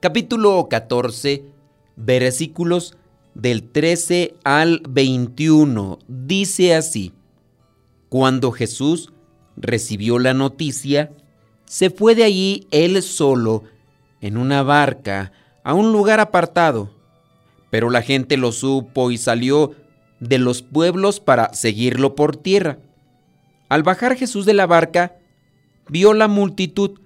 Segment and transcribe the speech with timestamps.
[0.00, 1.44] capítulo 14,
[1.96, 2.96] versículos
[3.34, 5.98] del 13 al 21.
[6.06, 7.12] Dice así,
[8.08, 9.12] Cuando Jesús
[9.56, 11.10] recibió la noticia,
[11.64, 13.64] se fue de allí él solo,
[14.20, 15.32] en una barca,
[15.64, 16.90] a un lugar apartado.
[17.70, 19.72] Pero la gente lo supo y salió
[20.20, 22.78] de los pueblos para seguirlo por tierra.
[23.68, 25.16] Al bajar Jesús de la barca,
[25.88, 27.00] vio la multitud,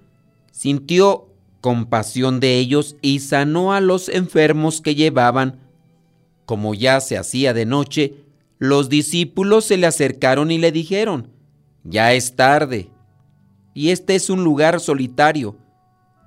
[0.52, 1.31] sintió
[1.62, 5.60] compasión de ellos y sanó a los enfermos que llevaban.
[6.44, 8.16] Como ya se hacía de noche,
[8.58, 11.30] los discípulos se le acercaron y le dijeron,
[11.84, 12.90] ya es tarde,
[13.72, 15.56] y este es un lugar solitario.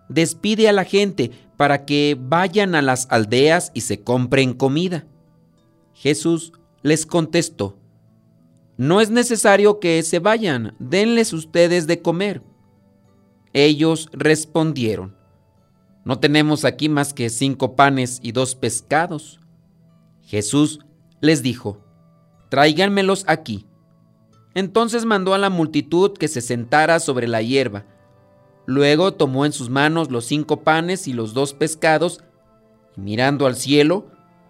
[0.10, 5.06] Despide a la gente para que vayan a las aldeas y se compren comida.
[5.94, 7.78] Jesús les contestó,
[8.78, 12.42] no es necesario que se vayan, denles ustedes de comer.
[13.54, 15.15] Ellos respondieron,
[16.06, 19.42] no tenemos aquí más que cinco panes y dos pescados.
[20.22, 20.80] Jesús
[21.20, 21.84] les dijo,
[22.50, 23.68] tráiganmelos aquí.
[24.54, 27.86] Entonces mandó a la multitud que se sentara sobre la hierba.
[28.66, 32.24] Luego tomó en sus manos los cinco panes y los dos pescados,
[32.96, 34.08] y mirando al cielo,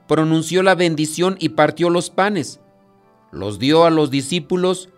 [0.08, 2.60] pronunció la bendición y partió los panes
[3.36, 4.90] los dio a los discípulos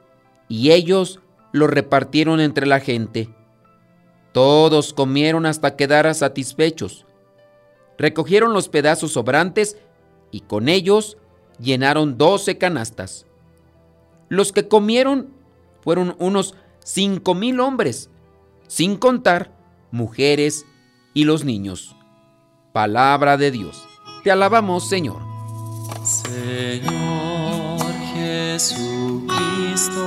[0.47, 1.19] y ellos
[1.51, 3.29] los repartieron entre la gente.
[4.37, 7.07] Todos comieron hasta quedar satisfechos.
[7.97, 9.79] Recogieron los pedazos sobrantes
[10.29, 11.17] y con ellos
[11.59, 13.25] llenaron doce canastas.
[14.29, 15.33] Los que comieron
[15.81, 16.53] fueron unos
[16.83, 18.11] cinco mil hombres,
[18.67, 19.57] sin contar
[19.89, 20.67] mujeres
[21.15, 21.95] y los niños.
[22.73, 23.87] Palabra de Dios.
[24.23, 25.19] Te alabamos, Señor.
[26.03, 27.81] Señor
[28.13, 29.97] Jesucristo,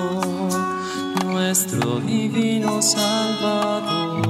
[1.24, 4.29] nuestro divino Salvador.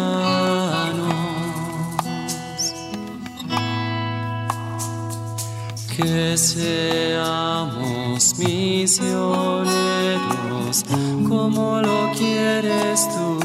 [6.01, 7.91] Que seamos
[8.39, 9.71] misioneros
[11.29, 13.39] como lo quieres tú,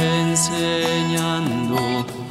[0.00, 1.76] enseñando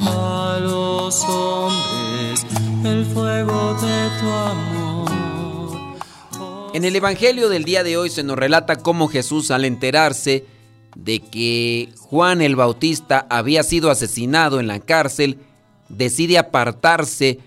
[0.00, 2.46] a los hombres
[2.84, 5.10] el fuego de tu amor.
[6.74, 10.44] En el Evangelio del día de hoy se nos relata cómo Jesús al enterarse
[10.94, 15.38] de que Juan el Bautista había sido asesinado en la cárcel,
[15.88, 17.40] decide apartarse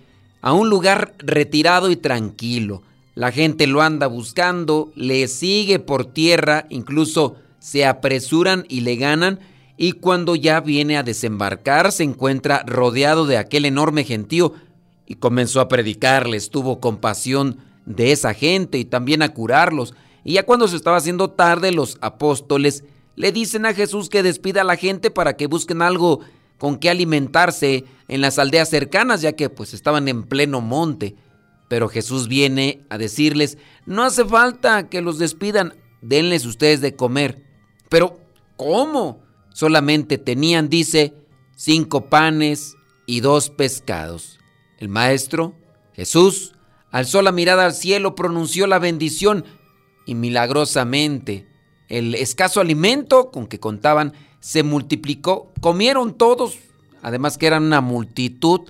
[0.46, 2.84] a un lugar retirado y tranquilo.
[3.16, 9.40] La gente lo anda buscando, le sigue por tierra, incluso se apresuran y le ganan,
[9.76, 14.54] y cuando ya viene a desembarcar se encuentra rodeado de aquel enorme gentío
[15.08, 17.58] y comenzó a predicarles, tuvo compasión
[17.88, 19.96] de esa gente y también a curarlos.
[20.24, 22.84] Y ya cuando se estaba haciendo tarde, los apóstoles
[23.16, 26.20] le dicen a Jesús que despida a la gente para que busquen algo
[26.58, 31.16] con que alimentarse en las aldeas cercanas, ya que pues estaban en pleno monte.
[31.68, 37.44] Pero Jesús viene a decirles, no hace falta que los despidan, denles ustedes de comer.
[37.90, 38.20] Pero,
[38.56, 39.24] ¿cómo?
[39.54, 41.14] Solamente tenían, dice,
[41.56, 42.76] cinco panes
[43.06, 44.40] y dos pescados.
[44.78, 45.56] El maestro,
[45.94, 46.54] Jesús,
[46.92, 49.46] alzó la mirada al cielo, pronunció la bendición
[50.06, 51.48] y milagrosamente
[51.88, 55.52] el escaso alimento con que contaban se multiplicó.
[55.62, 56.58] Comieron todos,
[57.02, 58.62] además que eran una multitud,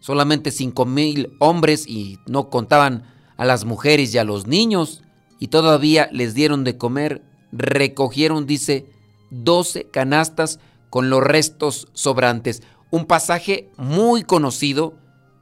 [0.00, 3.04] solamente cinco mil hombres y no contaban
[3.36, 5.02] a las mujeres y a los niños
[5.38, 7.22] y todavía les dieron de comer.
[7.52, 8.86] Recogieron, dice,
[9.30, 10.58] doce canastas
[10.90, 12.62] con los restos sobrantes.
[12.90, 14.94] Un pasaje muy conocido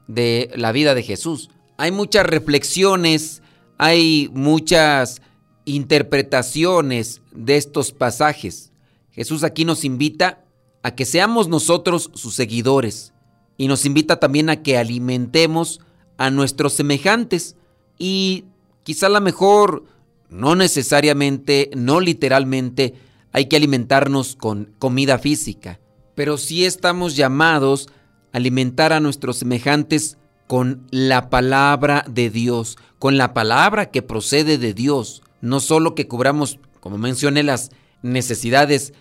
[0.09, 3.43] de la vida de Jesús hay muchas reflexiones,
[3.79, 5.21] hay muchas
[5.65, 8.71] interpretaciones de estos pasajes.
[9.14, 10.44] Jesús aquí nos invita
[10.82, 13.12] a que seamos nosotros sus seguidores.
[13.56, 15.81] y nos invita también a que alimentemos
[16.16, 17.55] a nuestros semejantes
[17.99, 18.46] y
[18.82, 19.84] quizá la mejor,
[20.28, 22.94] no necesariamente, no literalmente,
[23.31, 25.78] hay que alimentarnos con comida física,
[26.16, 27.88] pero sí estamos llamados
[28.32, 30.19] a alimentar a nuestros semejantes
[30.49, 35.22] con la palabra de Dios, con la palabra que procede de Dios.
[35.40, 37.70] No solo que cubramos, como mencioné, las
[38.02, 38.93] necesidades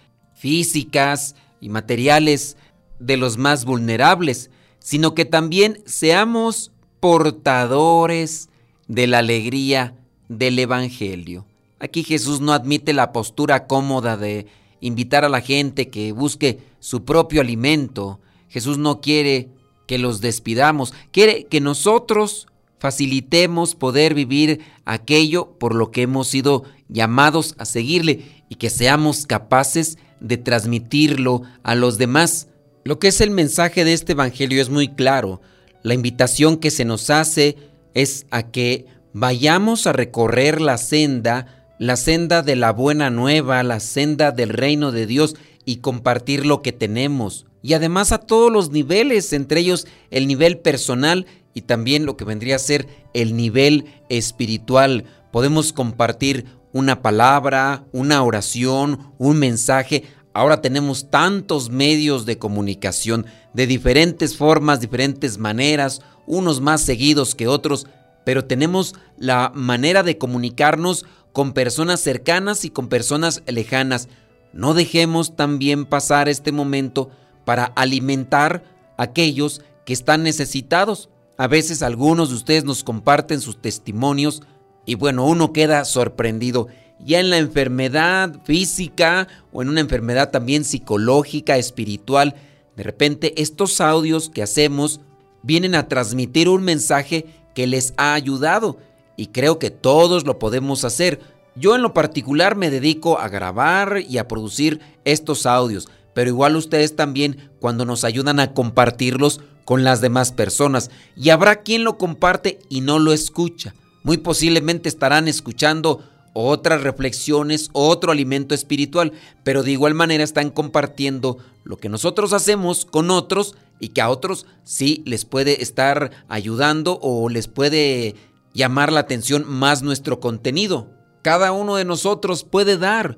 [0.44, 2.58] físicas y materiales
[3.00, 4.50] de los más vulnerables,
[4.80, 8.50] sino que también seamos portadores
[8.90, 9.96] de la alegría
[10.28, 11.46] del Evangelio.
[11.80, 14.48] Aquí Jesús no admite la postura cómoda de
[14.82, 18.20] invitar a la gente que busque su propio alimento.
[18.50, 19.48] Jesús no quiere
[19.88, 22.48] que los despidamos, quiere que nosotros
[22.80, 29.26] facilitemos poder vivir aquello por lo que hemos sido llamados a seguirle y que seamos
[29.26, 30.04] capaces de
[30.38, 32.48] transmitirlo a los demás.
[32.84, 35.42] Lo que es el mensaje de este Evangelio es muy claro.
[35.84, 37.58] La invitación que se nos hace
[37.94, 43.80] es a que vayamos a recorrer la senda, la senda de la buena nueva, la
[43.80, 45.36] senda del reino de Dios
[45.66, 47.46] y compartir lo que tenemos.
[47.62, 52.26] Y además a todos los niveles, entre ellos el nivel personal y también lo que
[52.26, 55.06] vendría a ser el nivel espiritual.
[55.32, 60.04] Podemos compartir una palabra, una oración, un mensaje.
[60.34, 67.48] Ahora tenemos tantos medios de comunicación de diferentes formas, diferentes maneras, unos más seguidos que
[67.48, 67.88] otros,
[68.26, 74.10] pero tenemos la manera de comunicarnos con personas cercanas y con personas lejanas.
[74.52, 77.10] No dejemos también pasar este momento
[77.46, 78.64] para alimentar
[78.98, 81.10] a aquellos que están necesitados.
[81.38, 84.42] A veces algunos de ustedes nos comparten sus testimonios
[84.86, 86.68] y bueno, uno queda sorprendido.
[87.00, 92.36] Ya en la enfermedad física o en una enfermedad también psicológica, espiritual,
[92.76, 95.02] de repente estos audios que hacemos
[95.42, 98.78] vienen a transmitir un mensaje que les ha ayudado
[99.16, 101.20] y creo que todos lo podemos hacer.
[101.56, 106.56] Yo en lo particular me dedico a grabar y a producir estos audios, pero igual
[106.56, 110.90] ustedes también cuando nos ayudan a compartirlos con las demás personas.
[111.16, 113.76] Y habrá quien lo comparte y no lo escucha.
[114.04, 116.04] Muy posiblemente estarán escuchando
[116.34, 119.14] otras reflexiones, otro alimento espiritual,
[119.44, 124.10] pero de igual manera están compartiendo lo que nosotros hacemos con otros y que a
[124.10, 128.16] otros sí les puede estar ayudando o les puede
[128.54, 130.90] llamar la atención más nuestro contenido.
[131.22, 133.18] Cada uno de nosotros puede dar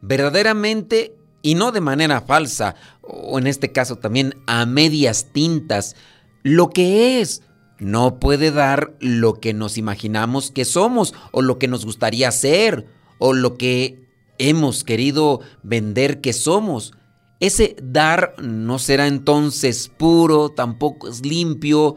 [0.00, 5.96] verdaderamente y no de manera falsa, o en este caso también a medias tintas,
[6.42, 7.42] lo que es.
[7.82, 12.86] No puede dar lo que nos imaginamos que somos, o lo que nos gustaría ser,
[13.18, 14.08] o lo que
[14.38, 16.92] hemos querido vender que somos.
[17.40, 21.96] Ese dar no será entonces puro, tampoco es limpio,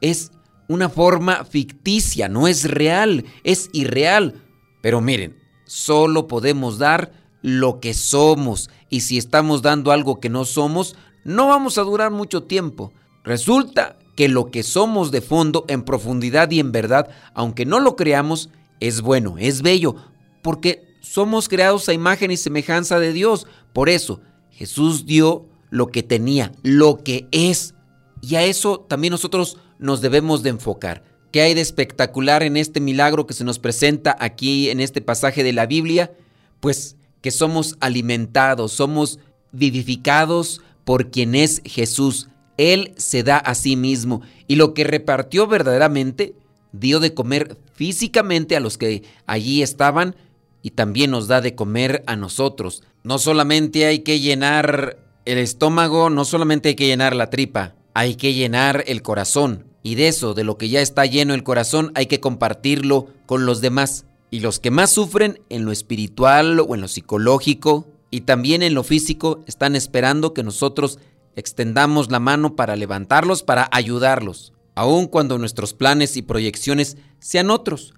[0.00, 0.32] es
[0.66, 4.42] una forma ficticia, no es real, es irreal.
[4.80, 5.36] Pero miren,
[5.66, 11.48] solo podemos dar lo que somos y si estamos dando algo que no somos, no
[11.48, 12.94] vamos a durar mucho tiempo.
[13.24, 17.94] Resulta que lo que somos de fondo, en profundidad y en verdad, aunque no lo
[17.94, 18.50] creamos,
[18.80, 19.94] es bueno, es bello,
[20.42, 23.46] porque somos creados a imagen y semejanza de Dios.
[23.72, 24.20] Por eso,
[24.50, 27.76] Jesús dio lo que tenía, lo que es.
[28.20, 31.04] Y a eso también nosotros nos debemos de enfocar.
[31.30, 35.44] ¿Qué hay de espectacular en este milagro que se nos presenta aquí en este pasaje
[35.44, 36.10] de la Biblia?
[36.58, 39.20] Pues que somos alimentados, somos
[39.52, 42.28] vivificados por quien es Jesús.
[42.58, 46.34] Él se da a sí mismo y lo que repartió verdaderamente
[46.72, 50.14] dio de comer físicamente a los que allí estaban
[50.62, 52.82] y también nos da de comer a nosotros.
[53.04, 58.16] No solamente hay que llenar el estómago, no solamente hay que llenar la tripa, hay
[58.16, 59.64] que llenar el corazón.
[59.82, 63.46] Y de eso, de lo que ya está lleno el corazón, hay que compartirlo con
[63.46, 64.04] los demás.
[64.30, 68.74] Y los que más sufren en lo espiritual o en lo psicológico y también en
[68.74, 70.98] lo físico están esperando que nosotros
[71.38, 77.94] extendamos la mano para levantarlos, para ayudarlos, aun cuando nuestros planes y proyecciones sean otros.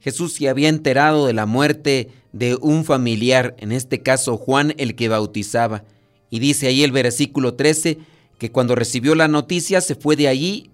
[0.00, 4.94] Jesús se había enterado de la muerte de un familiar, en este caso Juan el
[4.96, 5.84] que bautizaba,
[6.30, 7.98] y dice ahí el versículo 13
[8.38, 10.70] que cuando recibió la noticia se fue de allí,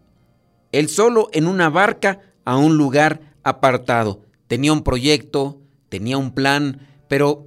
[0.72, 6.86] él solo en una barca a un lugar apartado tenía un proyecto, tenía un plan,
[7.08, 7.46] pero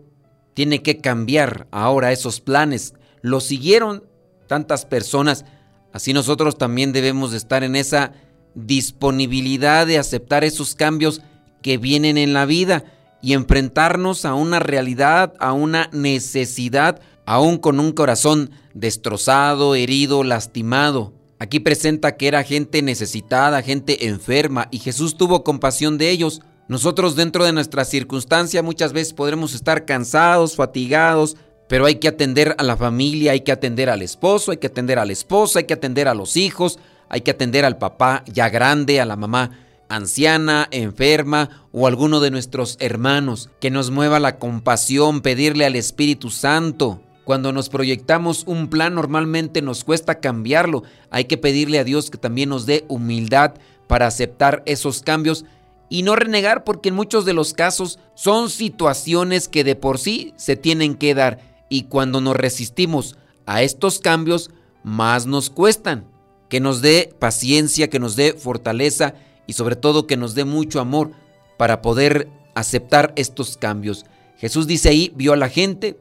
[0.54, 2.94] tiene que cambiar ahora esos planes.
[3.22, 4.04] Lo siguieron
[4.50, 5.46] tantas personas,
[5.94, 8.12] así nosotros también debemos de estar en esa
[8.56, 11.22] disponibilidad de aceptar esos cambios
[11.62, 12.84] que vienen en la vida
[13.22, 21.14] y enfrentarnos a una realidad, a una necesidad, aún con un corazón destrozado, herido, lastimado.
[21.38, 26.42] Aquí presenta que era gente necesitada, gente enferma, y Jesús tuvo compasión de ellos.
[26.68, 31.38] Nosotros dentro de nuestra circunstancia muchas veces podremos estar cansados, fatigados,
[31.70, 34.98] pero hay que atender a la familia, hay que atender al esposo, hay que atender
[34.98, 38.50] a la esposa, hay que atender a los hijos, hay que atender al papá ya
[38.50, 39.52] grande, a la mamá
[39.88, 46.32] anciana, enferma o alguno de nuestros hermanos, que nos mueva la compasión, pedirle al Espíritu
[46.32, 47.02] Santo.
[47.24, 50.82] Cuando nos proyectamos un plan normalmente nos cuesta cambiarlo.
[51.12, 53.54] Hay que pedirle a Dios que también nos dé humildad
[53.86, 55.46] para aceptar esos cambios
[55.88, 60.34] y no renegar porque en muchos de los casos son situaciones que de por sí
[60.36, 64.50] se tienen que dar y cuando nos resistimos a estos cambios
[64.84, 66.06] más nos cuestan.
[66.50, 69.14] Que nos dé paciencia, que nos dé fortaleza
[69.46, 71.12] y sobre todo que nos dé mucho amor
[71.58, 74.06] para poder aceptar estos cambios.
[74.38, 76.00] Jesús dice ahí, vio a la gente,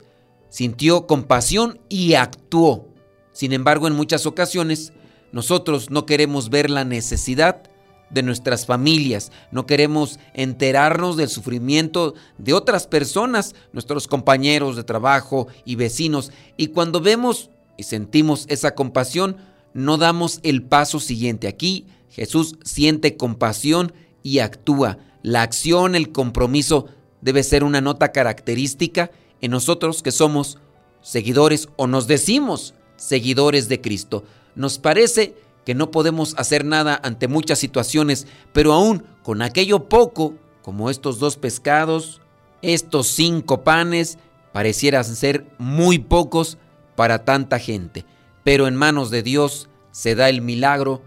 [0.48, 2.88] sintió compasión y actuó.
[3.32, 4.92] Sin embargo, en muchas ocasiones
[5.32, 7.67] nosotros no queremos ver la necesidad
[8.10, 15.48] de nuestras familias, no queremos enterarnos del sufrimiento de otras personas, nuestros compañeros de trabajo
[15.64, 19.36] y vecinos, y cuando vemos y sentimos esa compasión,
[19.72, 21.46] no damos el paso siguiente.
[21.48, 24.98] Aquí Jesús siente compasión y actúa.
[25.22, 26.86] La acción, el compromiso
[27.20, 29.10] debe ser una nota característica
[29.40, 30.58] en nosotros que somos
[31.00, 34.24] seguidores o nos decimos seguidores de Cristo.
[34.54, 35.36] Nos parece
[35.68, 40.32] que no podemos hacer nada ante muchas situaciones, pero aún con aquello poco,
[40.62, 42.22] como estos dos pescados,
[42.62, 44.16] estos cinco panes,
[44.54, 46.56] parecieran ser muy pocos
[46.96, 48.06] para tanta gente.
[48.44, 51.02] Pero en manos de Dios se da el milagro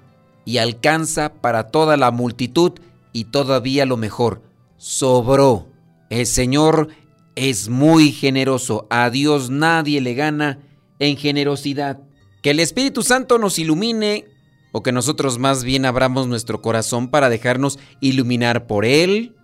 [0.45, 2.73] y alcanza para toda la multitud
[3.13, 4.43] y todavía lo mejor,
[4.77, 5.69] sobró.
[6.11, 6.89] El Señor
[7.33, 10.59] es muy generoso, a Dios nadie le gana
[10.99, 11.99] en generosidad.
[12.43, 14.30] Que el Espíritu Santo nos ilumine
[14.71, 19.35] o que nosotros más bien abramos nuestro corazón para dejarnos iluminar por Él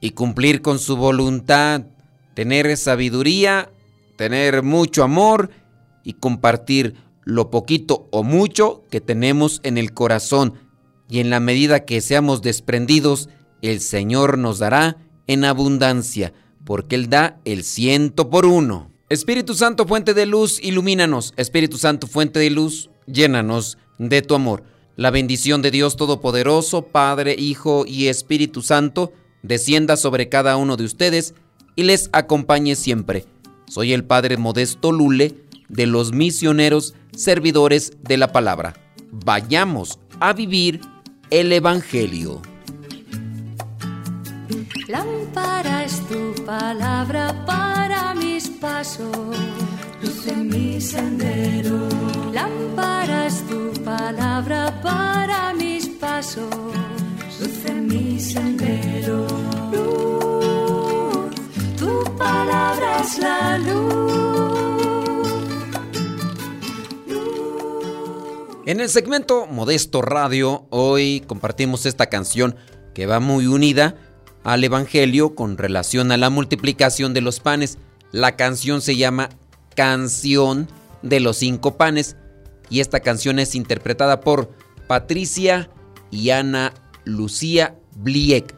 [0.00, 1.82] y cumplir con su voluntad,
[2.34, 3.70] tener sabiduría,
[4.16, 5.50] tener mucho amor
[6.02, 10.54] y compartir lo poquito o mucho que tenemos en el corazón,
[11.08, 13.28] y en la medida que seamos desprendidos,
[13.62, 16.32] el Señor nos dará en abundancia,
[16.64, 18.90] porque Él da el ciento por uno.
[19.08, 21.34] Espíritu Santo, fuente de luz, ilumínanos.
[21.36, 24.64] Espíritu Santo, fuente de luz, llénanos de tu amor.
[24.96, 30.84] La bendición de Dios Todopoderoso, Padre, Hijo y Espíritu Santo, descienda sobre cada uno de
[30.84, 31.34] ustedes
[31.74, 33.24] y les acompañe siempre.
[33.66, 35.34] Soy el Padre Modesto Lule
[35.68, 38.74] de los misioneros servidores de la palabra.
[39.10, 40.80] Vayamos a vivir
[41.30, 42.40] el Evangelio.
[46.08, 49.16] Tu palabra para mis pasos,
[50.04, 51.88] luz en mi sendero.
[52.32, 56.54] Lámpara es tu palabra para mis pasos,
[57.40, 59.26] luz en mi sendero.
[59.72, 61.34] Luz,
[61.78, 63.84] tu palabra es la luz
[68.66, 72.56] En el segmento Modesto Radio, hoy compartimos esta canción
[72.94, 73.96] que va muy unida
[74.42, 77.78] al Evangelio con relación a la multiplicación de los panes.
[78.10, 79.28] La canción se llama
[79.74, 80.68] Canción
[81.02, 82.16] de los Cinco Panes
[82.70, 84.50] y esta canción es interpretada por
[84.86, 85.70] Patricia
[86.10, 86.72] y Ana
[87.04, 88.54] Lucía Bliek.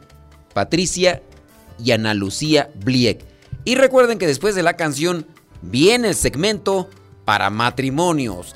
[0.53, 1.21] Patricia
[1.77, 3.23] y Ana Lucía Bliek.
[3.65, 5.25] Y recuerden que después de la canción
[5.61, 6.89] viene el segmento
[7.25, 8.55] para matrimonios.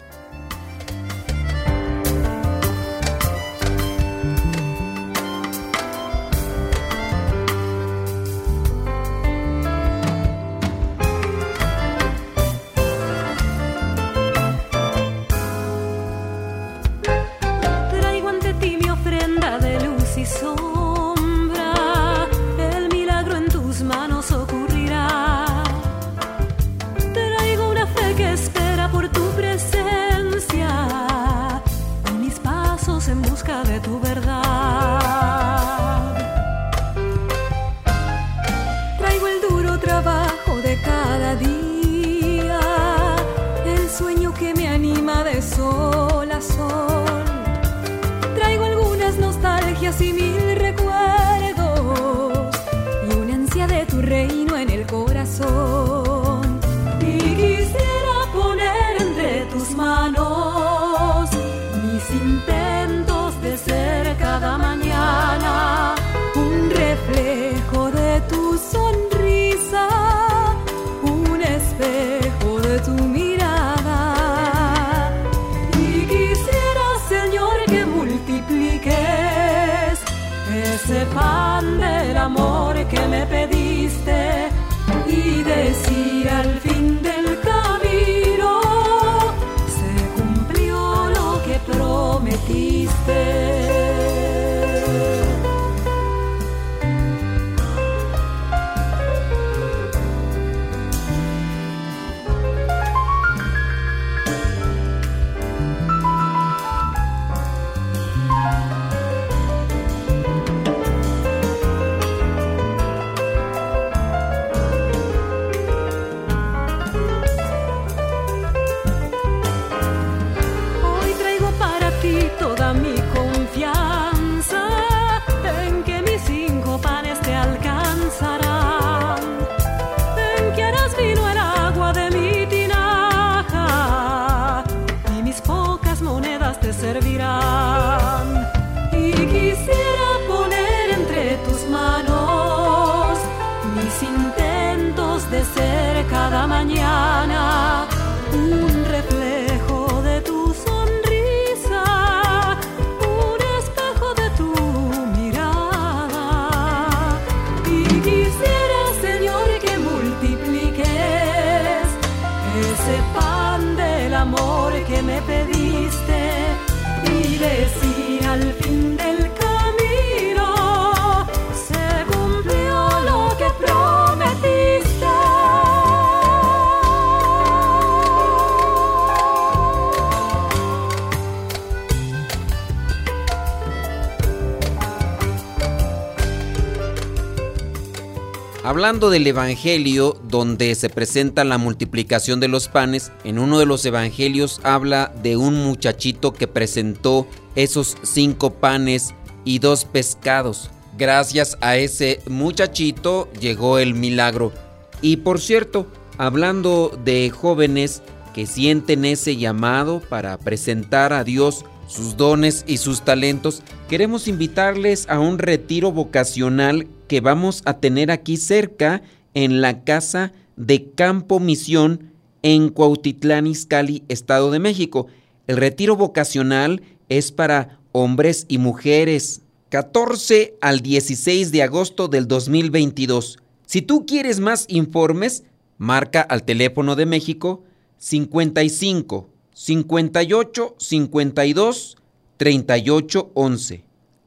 [188.72, 193.86] Hablando del Evangelio, donde se presenta la multiplicación de los panes, en uno de los
[193.86, 199.14] Evangelios habla de un muchachito que presentó esos cinco panes
[199.44, 200.72] y dos pescados.
[200.98, 204.54] Gracias a ese muchachito llegó el milagro.
[205.02, 205.86] Y por cierto,
[206.18, 208.02] hablando de jóvenes
[208.34, 215.08] que sienten ese llamado para presentar a Dios sus dones y sus talentos, queremos invitarles
[215.10, 219.02] a un retiro vocacional que vamos a tener aquí cerca
[219.34, 225.08] en la casa de Campo Misión en Cuautitlán Izcalli, Estado de México.
[225.48, 229.42] El retiro vocacional es para hombres y mujeres.
[229.70, 233.40] 14 al 16 de agosto del 2022.
[233.66, 235.44] Si tú quieres más informes,
[235.78, 237.64] marca al teléfono de México
[237.98, 239.31] 55
[239.64, 241.96] 58 52
[242.38, 243.84] 38 11.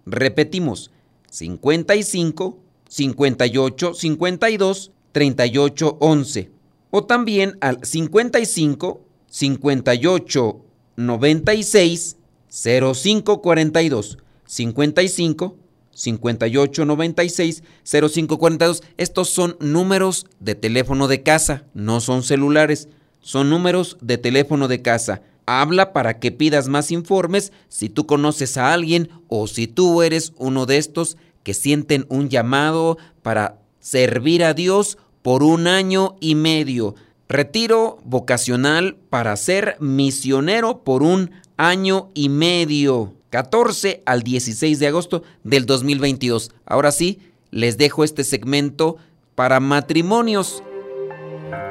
[0.06, 0.92] Repetimos,
[1.28, 6.50] 55 58 52 38 11.
[6.92, 10.60] O también al 55 58
[10.94, 12.16] 96
[12.48, 14.18] 05 42.
[14.46, 15.56] 55
[15.90, 18.82] 58 96 05 42.
[18.98, 22.88] Estos son números de teléfono de casa, no son celulares,
[23.24, 25.22] son números de teléfono de casa.
[25.46, 30.34] Habla para que pidas más informes si tú conoces a alguien o si tú eres
[30.36, 36.34] uno de estos que sienten un llamado para servir a Dios por un año y
[36.34, 36.96] medio.
[37.26, 43.14] Retiro vocacional para ser misionero por un año y medio.
[43.30, 46.52] 14 al 16 de agosto del 2022.
[46.66, 48.98] Ahora sí, les dejo este segmento
[49.34, 50.62] para matrimonios.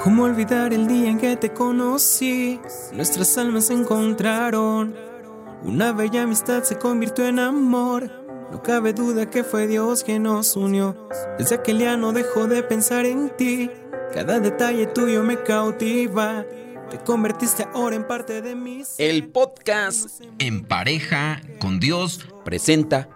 [0.04, 2.60] ¿Cómo olvidar el día en que te conocí?
[2.94, 4.96] Nuestras almas se encontraron.
[5.64, 8.12] Una bella amistad se convirtió en amor.
[8.52, 11.08] No cabe duda que fue Dios quien nos unió.
[11.38, 13.72] Desde aquel día no dejo de pensar en ti.
[14.14, 16.46] Cada detalle tuyo me cautiva.
[16.90, 18.84] Te convertiste ahora en parte de mí.
[18.98, 23.10] El podcast En pareja con Dios presenta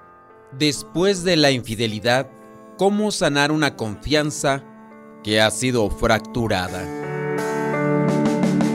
[0.58, 2.30] Después de la infidelidad,
[2.78, 4.64] cómo sanar una confianza
[5.28, 6.88] que ha sido fracturada.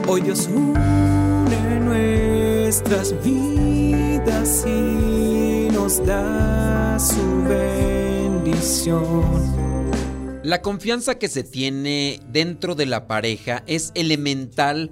[0.07, 9.25] Hoy Dios une nuestras vidas y nos da su bendición.
[10.43, 14.91] La confianza que se tiene dentro de la pareja es elemental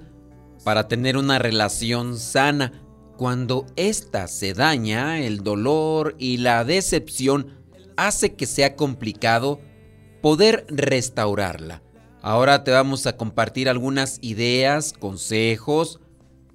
[0.65, 2.81] para tener una relación sana.
[3.17, 7.61] Cuando ésta se daña, el dolor y la decepción
[7.97, 9.59] hace que sea complicado
[10.21, 11.81] poder restaurarla.
[12.21, 15.99] Ahora te vamos a compartir algunas ideas, consejos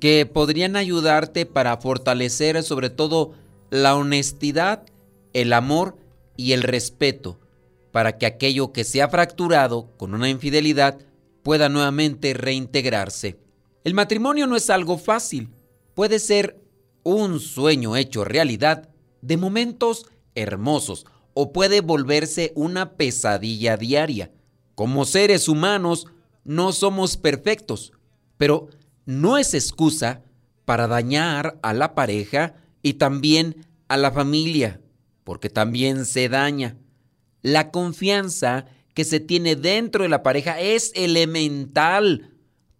[0.01, 3.33] que podrían ayudarte para fortalecer sobre todo
[3.71, 4.85] la honestidad,
[5.33, 5.97] el amor
[6.37, 7.41] y el respeto
[7.91, 10.99] para que aquello que se ha fracturado con una infidelidad
[11.43, 13.39] pueda nuevamente reintegrarse.
[13.85, 15.49] El matrimonio no es algo fácil,
[15.95, 16.61] puede ser
[17.05, 18.91] un sueño hecho realidad
[19.23, 21.07] de momentos hermosos
[21.39, 24.31] o puede volverse una pesadilla diaria.
[24.75, 26.07] Como seres humanos
[26.45, 27.93] no somos perfectos,
[28.39, 28.71] pero
[29.05, 30.23] no es excusa
[30.65, 34.81] para dañar a la pareja y también a la familia,
[35.25, 36.79] porque también se daña.
[37.43, 42.31] La confianza que se tiene dentro de la pareja es elemental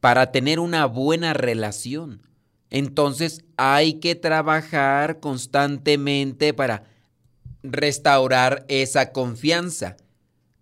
[0.01, 2.23] para tener una buena relación.
[2.71, 6.96] Entonces hay que trabajar constantemente para
[7.73, 9.97] restaurar esa confianza.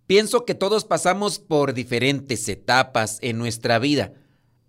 [0.07, 4.13] Pienso que todos pasamos por diferentes etapas en nuestra vida.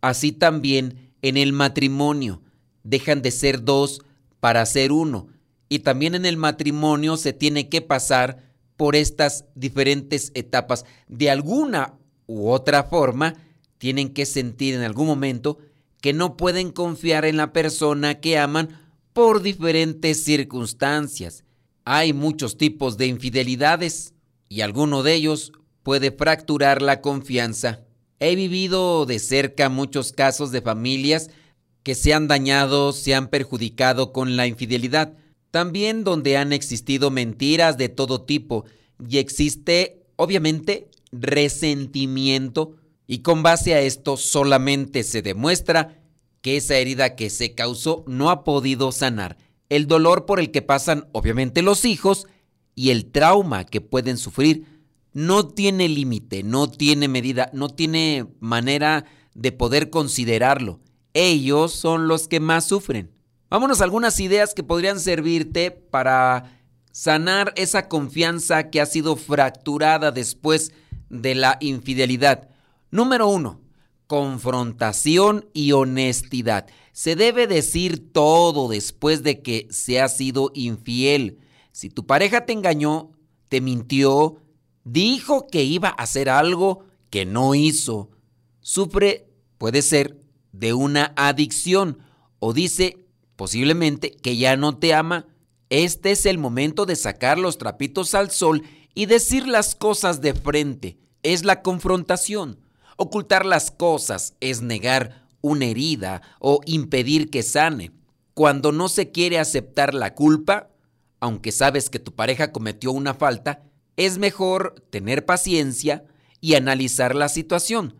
[0.00, 2.42] Así también en el matrimonio.
[2.84, 4.00] Dejan de ser dos
[4.40, 5.28] para ser uno.
[5.68, 8.44] Y también en el matrimonio se tiene que pasar
[8.76, 10.84] por estas diferentes etapas.
[11.08, 11.94] De alguna
[12.26, 13.34] u otra forma,
[13.78, 15.58] tienen que sentir en algún momento
[16.00, 18.80] que no pueden confiar en la persona que aman
[19.12, 21.44] por diferentes circunstancias.
[21.88, 24.12] Hay muchos tipos de infidelidades
[24.48, 25.52] y alguno de ellos
[25.84, 27.84] puede fracturar la confianza.
[28.18, 31.30] He vivido de cerca muchos casos de familias
[31.84, 35.14] que se han dañado, se han perjudicado con la infidelidad,
[35.52, 38.64] también donde han existido mentiras de todo tipo
[39.08, 42.74] y existe, obviamente, resentimiento
[43.06, 46.00] y con base a esto solamente se demuestra
[46.40, 49.38] que esa herida que se causó no ha podido sanar.
[49.68, 52.26] El dolor por el que pasan obviamente los hijos
[52.74, 54.66] y el trauma que pueden sufrir
[55.12, 60.80] no tiene límite, no tiene medida, no tiene manera de poder considerarlo.
[61.14, 63.10] Ellos son los que más sufren.
[63.48, 66.60] Vámonos a algunas ideas que podrían servirte para
[66.92, 70.72] sanar esa confianza que ha sido fracturada después
[71.08, 72.48] de la infidelidad.
[72.90, 73.60] Número uno,
[74.06, 76.66] confrontación y honestidad.
[76.92, 81.38] Se debe decir todo después de que se ha sido infiel.
[81.72, 83.12] Si tu pareja te engañó,
[83.48, 84.42] te mintió,
[84.84, 88.10] dijo que iba a hacer algo que no hizo,
[88.60, 90.20] sufre, puede ser,
[90.52, 91.98] de una adicción
[92.38, 95.26] o dice posiblemente que ya no te ama,
[95.68, 98.62] este es el momento de sacar los trapitos al sol
[98.94, 100.98] y decir las cosas de frente.
[101.22, 102.60] Es la confrontación.
[102.96, 107.92] Ocultar las cosas es negar una herida o impedir que sane.
[108.32, 110.70] Cuando no se quiere aceptar la culpa,
[111.20, 113.62] aunque sabes que tu pareja cometió una falta,
[113.96, 116.04] es mejor tener paciencia
[116.40, 117.96] y analizar la situación.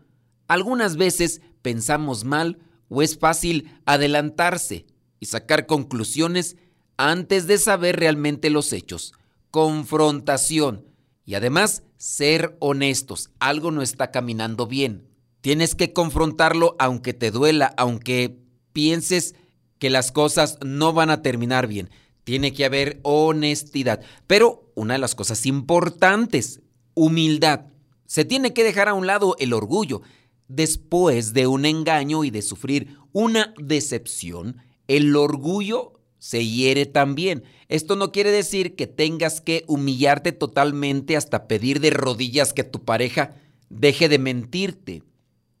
[0.47, 4.85] Algunas veces pensamos mal o es fácil adelantarse
[5.19, 6.55] y sacar conclusiones
[6.97, 9.13] antes de saber realmente los hechos.
[9.51, 10.85] Confrontación
[11.25, 13.29] y además ser honestos.
[13.39, 15.07] Algo no está caminando bien.
[15.41, 18.39] Tienes que confrontarlo aunque te duela, aunque
[18.73, 19.35] pienses
[19.79, 21.89] que las cosas no van a terminar bien.
[22.23, 24.01] Tiene que haber honestidad.
[24.25, 26.61] Pero una de las cosas importantes,
[26.93, 27.67] humildad.
[28.05, 30.01] Se tiene que dejar a un lado el orgullo.
[30.47, 34.57] Después de un engaño y de sufrir una decepción,
[34.87, 35.96] el orgullo
[36.27, 37.45] se hiere también.
[37.69, 42.83] Esto no quiere decir que tengas que humillarte totalmente hasta pedir de rodillas que tu
[42.83, 43.35] pareja
[43.69, 45.03] deje de mentirte.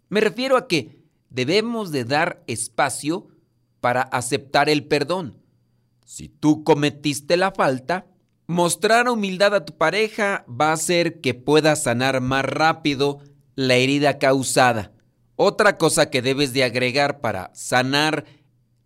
[0.09, 3.29] Me refiero a que debemos de dar espacio
[3.79, 5.37] para aceptar el perdón.
[6.03, 8.05] Si tú cometiste la falta,
[8.45, 13.19] mostrar humildad a tu pareja va a hacer que pueda sanar más rápido
[13.55, 14.91] la herida causada.
[15.37, 18.25] Otra cosa que debes de agregar para sanar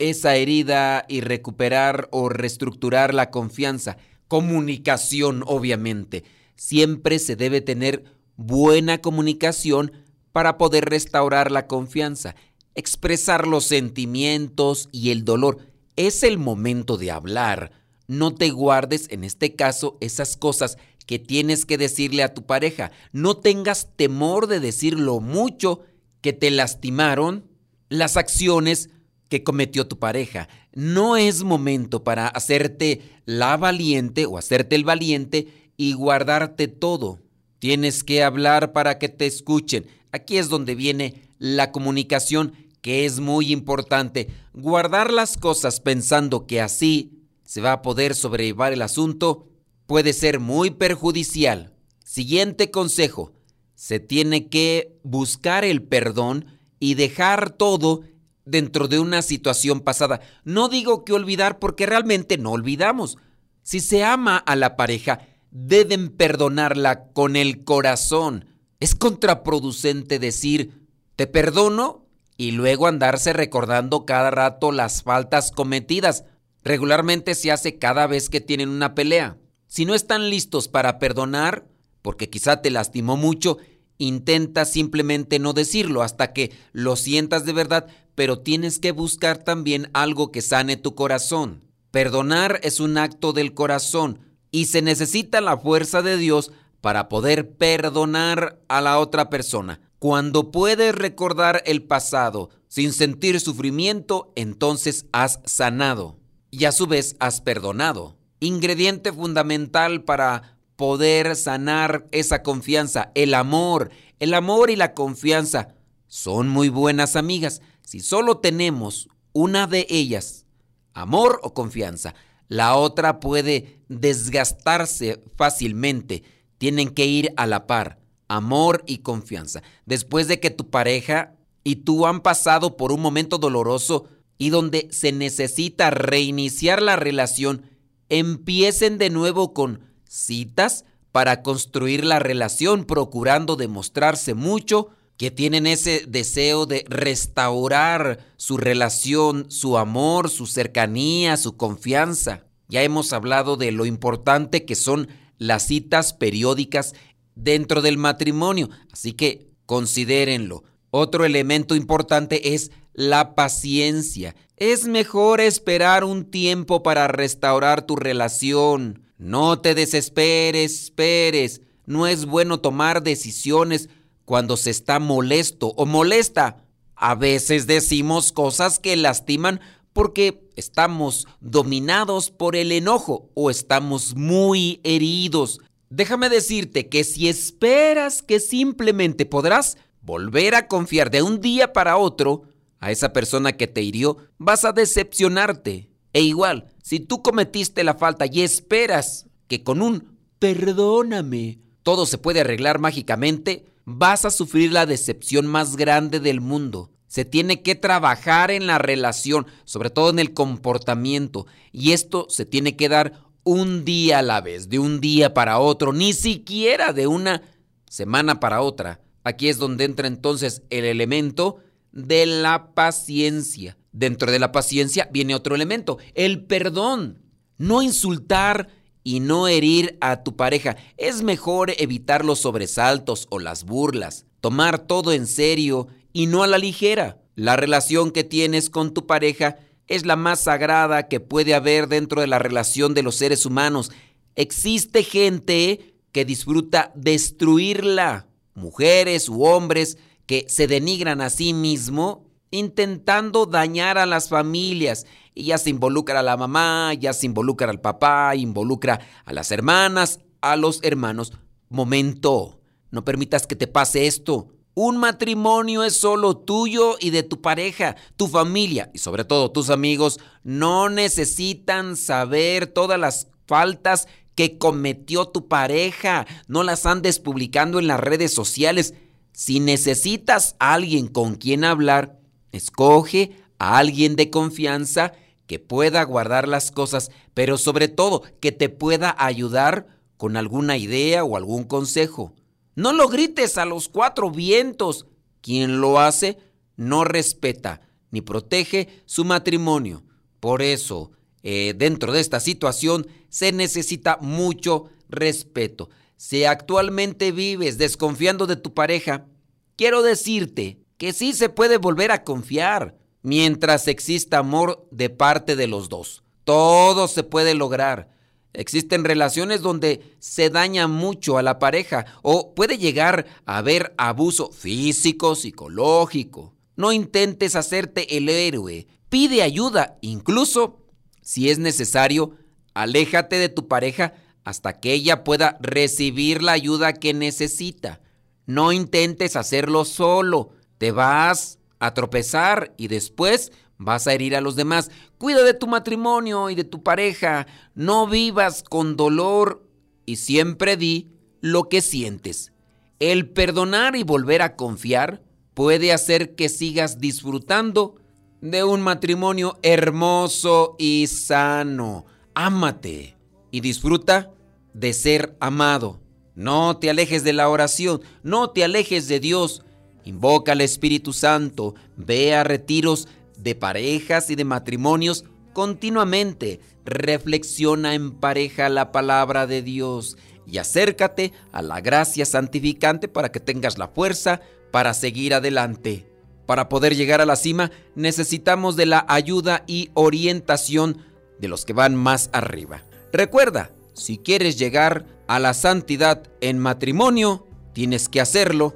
[0.09, 3.97] esa herida y recuperar o reestructurar la confianza.
[4.27, 6.23] Comunicación, obviamente.
[6.55, 8.03] Siempre se debe tener
[8.37, 9.91] buena comunicación
[10.31, 12.35] para poder restaurar la confianza,
[12.75, 15.59] expresar los sentimientos y el dolor.
[15.95, 17.71] Es el momento de hablar.
[18.07, 22.91] No te guardes, en este caso, esas cosas que tienes que decirle a tu pareja.
[23.11, 25.81] No tengas temor de decir lo mucho
[26.21, 27.49] que te lastimaron
[27.89, 28.89] las acciones
[29.31, 30.49] que cometió tu pareja.
[30.73, 37.21] No es momento para hacerte la valiente o hacerte el valiente y guardarte todo.
[37.57, 39.87] Tienes que hablar para que te escuchen.
[40.11, 44.27] Aquí es donde viene la comunicación, que es muy importante.
[44.53, 49.47] Guardar las cosas pensando que así se va a poder sobrellevar el asunto
[49.85, 51.73] puede ser muy perjudicial.
[52.03, 53.31] Siguiente consejo.
[53.75, 56.47] Se tiene que buscar el perdón
[56.81, 58.01] y dejar todo
[58.45, 60.21] dentro de una situación pasada.
[60.43, 63.17] No digo que olvidar porque realmente no olvidamos.
[63.63, 68.45] Si se ama a la pareja, deben perdonarla con el corazón.
[68.79, 76.23] Es contraproducente decir, te perdono y luego andarse recordando cada rato las faltas cometidas.
[76.63, 79.37] Regularmente se hace cada vez que tienen una pelea.
[79.67, 81.67] Si no están listos para perdonar,
[82.01, 83.57] porque quizá te lastimó mucho,
[83.97, 89.89] intenta simplemente no decirlo hasta que lo sientas de verdad, pero tienes que buscar también
[89.93, 91.63] algo que sane tu corazón.
[91.91, 94.19] Perdonar es un acto del corazón
[94.51, 99.79] y se necesita la fuerza de Dios para poder perdonar a la otra persona.
[99.99, 106.17] Cuando puedes recordar el pasado sin sentir sufrimiento, entonces has sanado
[106.49, 108.17] y a su vez has perdonado.
[108.39, 113.91] Ingrediente fundamental para poder sanar esa confianza, el amor.
[114.19, 115.75] El amor y la confianza
[116.07, 117.61] son muy buenas amigas.
[117.91, 120.45] Si solo tenemos una de ellas,
[120.93, 122.15] amor o confianza,
[122.47, 126.23] la otra puede desgastarse fácilmente.
[126.57, 127.99] Tienen que ir a la par,
[128.29, 129.61] amor y confianza.
[129.85, 134.87] Después de que tu pareja y tú han pasado por un momento doloroso y donde
[134.91, 137.63] se necesita reiniciar la relación,
[138.07, 146.05] empiecen de nuevo con citas para construir la relación, procurando demostrarse mucho que tienen ese
[146.07, 152.45] deseo de restaurar su relación, su amor, su cercanía, su confianza.
[152.69, 156.95] Ya hemos hablado de lo importante que son las citas periódicas
[157.35, 160.63] dentro del matrimonio, así que considérenlo.
[160.89, 164.35] Otro elemento importante es la paciencia.
[164.57, 169.03] Es mejor esperar un tiempo para restaurar tu relación.
[169.19, 171.61] No te desesperes, esperes.
[171.85, 173.87] No es bueno tomar decisiones
[174.25, 176.63] cuando se está molesto o molesta.
[176.95, 179.59] A veces decimos cosas que lastiman
[179.93, 185.59] porque estamos dominados por el enojo o estamos muy heridos.
[185.89, 191.97] Déjame decirte que si esperas que simplemente podrás volver a confiar de un día para
[191.97, 192.43] otro
[192.79, 195.89] a esa persona que te hirió, vas a decepcionarte.
[196.13, 202.17] E igual, si tú cometiste la falta y esperas que con un perdóname todo se
[202.17, 203.65] puede arreglar mágicamente,
[203.97, 206.91] vas a sufrir la decepción más grande del mundo.
[207.07, 212.45] Se tiene que trabajar en la relación, sobre todo en el comportamiento, y esto se
[212.45, 216.93] tiene que dar un día a la vez, de un día para otro, ni siquiera
[216.93, 217.41] de una
[217.89, 219.01] semana para otra.
[219.23, 221.57] Aquí es donde entra entonces el elemento
[221.91, 223.77] de la paciencia.
[223.91, 227.19] Dentro de la paciencia viene otro elemento, el perdón.
[227.57, 228.69] No insultar
[229.03, 230.77] y no herir a tu pareja.
[230.97, 236.47] Es mejor evitar los sobresaltos o las burlas, tomar todo en serio y no a
[236.47, 237.19] la ligera.
[237.35, 242.21] La relación que tienes con tu pareja es la más sagrada que puede haber dentro
[242.21, 243.91] de la relación de los seres humanos.
[244.35, 253.45] Existe gente que disfruta destruirla, mujeres u hombres que se denigran a sí mismo intentando
[253.45, 255.05] dañar a las familias.
[255.33, 259.51] Y ya se involucra a la mamá, ya se involucra al papá, involucra a las
[259.51, 261.33] hermanas, a los hermanos.
[261.69, 264.49] Momento, no permitas que te pase esto.
[264.73, 269.69] Un matrimonio es solo tuyo y de tu pareja, tu familia y sobre todo tus
[269.69, 276.25] amigos no necesitan saber todas las faltas que cometió tu pareja.
[276.47, 278.93] No las andes publicando en las redes sociales.
[279.33, 282.19] Si necesitas a alguien con quien hablar,
[282.53, 285.13] escoge a alguien de confianza
[285.45, 289.85] que pueda guardar las cosas, pero sobre todo que te pueda ayudar
[290.17, 292.33] con alguna idea o algún consejo.
[292.73, 295.05] No lo grites a los cuatro vientos.
[295.41, 296.39] Quien lo hace
[296.75, 300.01] no respeta ni protege su matrimonio.
[300.39, 301.11] Por eso,
[301.43, 305.91] eh, dentro de esta situación se necesita mucho respeto.
[306.17, 309.27] Si actualmente vives desconfiando de tu pareja,
[309.75, 315.67] quiero decirte que sí se puede volver a confiar mientras exista amor de parte de
[315.67, 316.23] los dos.
[316.43, 318.09] Todo se puede lograr.
[318.53, 324.51] Existen relaciones donde se daña mucho a la pareja o puede llegar a haber abuso
[324.51, 326.53] físico, psicológico.
[326.75, 328.87] No intentes hacerte el héroe.
[329.09, 329.97] Pide ayuda.
[330.01, 330.79] Incluso,
[331.21, 332.35] si es necesario,
[332.73, 338.01] aléjate de tu pareja hasta que ella pueda recibir la ayuda que necesita.
[338.45, 340.49] No intentes hacerlo solo.
[340.77, 344.91] Te vas a tropezar y después vas a herir a los demás.
[345.17, 347.47] Cuida de tu matrimonio y de tu pareja.
[347.73, 349.67] No vivas con dolor
[350.05, 351.09] y siempre di
[351.41, 352.53] lo que sientes.
[352.99, 355.23] El perdonar y volver a confiar
[355.55, 357.95] puede hacer que sigas disfrutando
[358.41, 362.05] de un matrimonio hermoso y sano.
[362.35, 363.17] Ámate
[363.49, 364.31] y disfruta
[364.75, 365.99] de ser amado.
[366.35, 369.63] No te alejes de la oración, no te alejes de Dios.
[370.05, 376.59] Invoca al Espíritu Santo, ve a retiros de parejas y de matrimonios continuamente.
[376.85, 383.39] Reflexiona en pareja la palabra de Dios y acércate a la gracia santificante para que
[383.39, 386.07] tengas la fuerza para seguir adelante.
[386.45, 390.97] Para poder llegar a la cima necesitamos de la ayuda y orientación
[391.39, 392.83] de los que van más arriba.
[393.13, 398.75] Recuerda, si quieres llegar a la santidad en matrimonio, tienes que hacerlo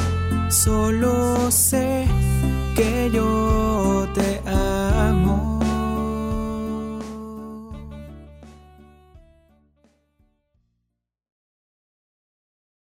[0.51, 2.05] solo sé
[2.75, 4.70] que yo te amo.